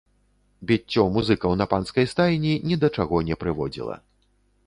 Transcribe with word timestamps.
Біццё 0.69 1.03
музыкаў 1.17 1.51
на 1.59 1.67
панскай 1.73 2.09
стайні 2.15 2.53
ні 2.69 2.79
да 2.85 2.91
чаго 3.03 3.23
не 3.27 3.35
прыводзіла. 3.43 4.01